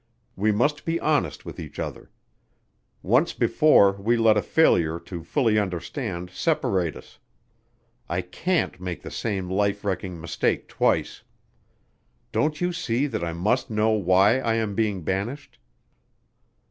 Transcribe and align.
"We 0.35 0.51
must 0.51 0.83
be 0.83 0.99
honest 0.99 1.45
with 1.45 1.59
each 1.59 1.77
other. 1.77 2.09
Once 3.03 3.33
before 3.33 3.91
we 3.91 4.17
let 4.17 4.35
a 4.35 4.41
failure 4.41 4.99
to 5.01 5.23
fully 5.23 5.59
understand 5.59 6.31
separate 6.31 6.95
us. 6.95 7.19
I 8.09 8.21
can't 8.21 8.81
make 8.81 9.03
the 9.03 9.11
same 9.11 9.47
life 9.47 9.85
wrecking 9.85 10.19
mistake 10.19 10.67
twice. 10.67 11.21
Don't 12.31 12.59
you 12.61 12.73
see 12.73 13.05
that 13.05 13.23
I 13.23 13.33
must 13.33 13.69
know 13.69 13.91
why 13.91 14.39
I 14.39 14.55
am 14.55 14.73
being 14.73 15.03
banished?" 15.03 15.59